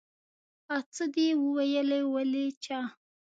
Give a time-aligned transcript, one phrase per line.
[0.75, 2.79] آ څه دې وويلې ولې چا.